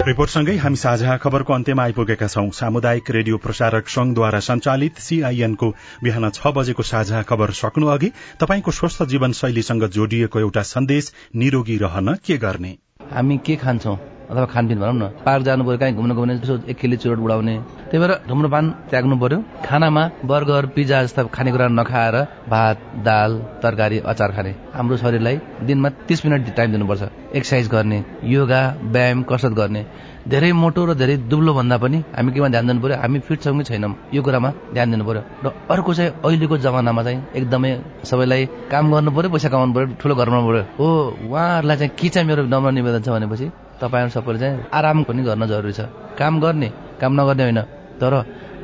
[0.00, 5.68] रिपोर्टसँगै हामी साझा खबरको अन्त्यमा आइपुगेका छौं। सामुदायिक रेडियो प्रसारक संघद्वारा संचालित सीआईएनको
[6.02, 8.10] बिहान छ बजेको साझा खबर सक्नु अघि
[8.40, 12.72] तपाईँको स्वस्थ जीवनशैलीसँग जोडिएको एउटा सन्देश निरोगी रहन के गर्ने?
[13.12, 13.96] हामी के खान्छौँ?
[14.30, 17.54] अथवा खानपिन भनौँ न पार्क जानु पर्यो कहीँ घुम्नु गयो यसो एक खेली चुरोट उडाउने
[17.90, 22.16] त्यही भएर धुम्रपान त्याग्नु पर्यो। खानामा बर्गर पिज्जा जस्ता खानेकुरा नखाएर
[22.52, 23.30] भात दाल
[23.62, 27.02] तरकारी अचार खाने। हाम्रो शरीरलाई दिनमा तिस मिनट टाइम दिनुपर्छ।
[27.34, 28.60] एक्सर्साइज गर्ने योगा
[28.94, 29.82] व्यायाम कसरत गर्ने।
[30.28, 33.56] धेरै मोटो र धेरै दुब्लो भन्दा पनि हामी केमा ध्यान दिनु पर्यो हामी फिट छौँ
[33.58, 37.70] कि छैनौँ यो कुरामा ध्यान दिनु पर्यो र अर्को चाहिँ अहिलेको जमानामा चाहिँ एकदमै
[38.04, 40.86] सबैलाई काम गर्नु पर्यो पैसा कमाउनु पर्यो ठुलो घर बनाउनु पर्यो। हो
[41.26, 43.46] उहाँहरूलाई चाहिँ के चाहिँ मेरो नम्र निवेदन छ भनेपछि
[43.80, 45.80] तपाईँहरू सबैले चाहिँ आराम पनि गर्न जरुरी छ।
[46.18, 46.68] काम गर्ने
[47.00, 47.60] काम नगर्ने होइन।
[48.00, 48.14] तर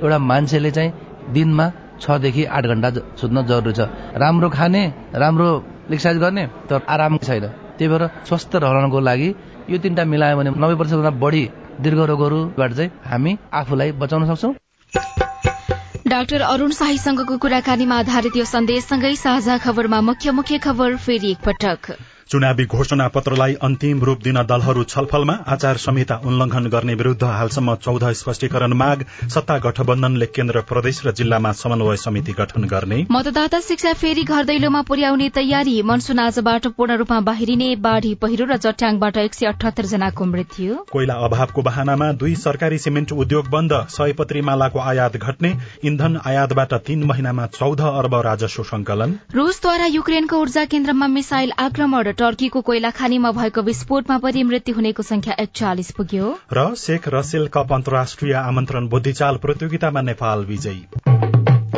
[0.03, 0.91] एउटा मान्छेले चाहिँ
[1.33, 1.67] दिनमा
[2.01, 2.89] छदेखि आठ घन्टा
[3.21, 4.83] सुत्न जरुरी छ। राम्रो खाने
[5.15, 5.49] राम्रो
[5.91, 9.29] एक्सर्साइज गर्ने तर आराम छैन। त्यही भएर स्वस्थ रहनको लागि
[9.71, 11.45] यो तिनवटा मिलायो भने नब्बे प्रतिशतभन्दा बढी
[11.81, 14.55] दीर्घ रोगहरूबाट चाहिँ हामी आफूलाई बचाउन सक्छौँ।
[16.07, 21.81] डाक्टर अरूण शाहीसँगको कुराकानीमा आधारित यो सन्देशसँगै साझा खबरमा मुख्य मुख्य खबर फेरि एकपटक।
[22.31, 28.05] चुनावी घोषणा पत्रलाई अन्तिम रूप दिन दलहरू छलफलमा आचार संहिता उल्लंघन गर्ने विरूद्ध हालसम्म चौध
[28.21, 34.23] स्पष्टीकरण माग सत्ता गठबन्धनले केन्द्र प्रदेश र जिल्लामा समन्वय समिति गठन गर्ने। मतदाता शिक्षा फेरि
[34.25, 39.47] घर दैलोमा पुर्याउने तयारी मनसून आजबाट पूर्ण रूपमा बाहिरिने बाढ़ी पहिरो र चट्याङबाट एक सय
[39.53, 45.53] अठहत्तर जनाको मृत्यु। कोइला अभावको बहानामा दुई सरकारी सिमेन्ट उद्योग बन्द सयपत्री मालाको आयात घट्ने
[45.93, 52.61] इन्धन आयातबाट तीन महिनामा चौध अर्ब राजस्व संकलन रूसद्वारा युक्रेनको ऊर्जा केन्द्रमा मिसाइल आक्रमण टर्कीको
[52.61, 58.33] कोइला खानीमा भएको विस्फोटमा परि मृत्यु हुनेको संख्या एकचालिस पुग्यो। र शेख रसेल कप अन्तर्राष्ट्रिय
[58.35, 60.87] आमन्त्रण बुद्धिचाल प्रतियोगितामा नेपाल विजयी।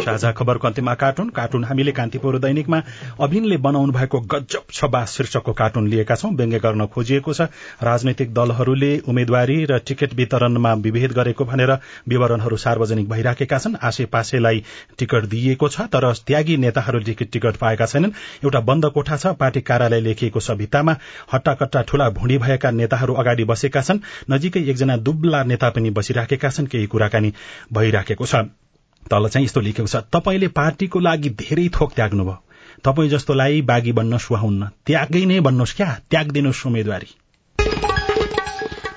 [0.09, 2.83] साझा खबरको अन्त्यमा कार्टुन। कार्टुन हामीले कान्तिपुर दैनिकमा
[3.21, 7.49] अभिनले बनाउनु भएको गजब छबा शीर्षकको कार्टुन लिएका छौं। व्यङ्ग्य गर्न खोजिएको छ।
[7.83, 11.73] राजनैतिक दलहरूले उम्मेद्वारी र टिकट वितरणमा विभेद गरेको भनेर
[12.09, 14.63] विवरणहरू सार्वजनिक भइराखेका छन्। आसे पासेलाई
[14.99, 18.13] टिकट दिइएको छ तर त्यागी नेताहरूले टिकट पाएका छैनन्।
[18.45, 20.97] एउटा बन्द कोठा छ। पार्टी कार्यालय लेखिएको छ भित्तामा।
[21.33, 26.67] हट्टाकट्टा ठूला भुँडी भएका नेताहरू अगाडि बसेका छन्। नजिकै एकजना दुब्ला नेता पनि बसिराखेका छन्।
[26.67, 27.33] केही कुराकानी
[27.73, 28.68] भइराखेको छ।
[29.11, 32.37] तल चाहिँ यस्तो लेखेको छ तपाईँले पार्टीको लागि धेरै थोक त्याग्नुभयो।
[32.85, 37.11] तपाईँ जस्तोलाई बागी बन्न सुहाउन्न। त्यागै नै भन्नुहोस् क्या। त्यागिदिनुहोस् उम्मेद्वारी।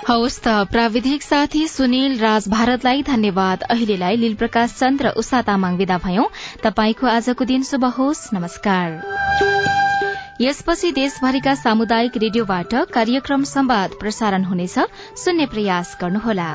[0.07, 5.77] हवस् त प्राविधिक साथी सुनिल राज भारतलाई धन्यवाद। अहिलेलाई लील प्रकाश चन्द र उषा तामाङ
[5.77, 6.25] विदा भयौं।
[6.63, 8.87] तपाईँको आजको दिन शुभ होस्। नमस्कार।
[10.41, 14.79] यसपछि देशभरिका सामुदायिक रेडियोबाट कार्यक्रम संवाद प्रसारण हुनेछ।
[15.15, 16.49] सुन्ने प्रयास गर्नुहोला।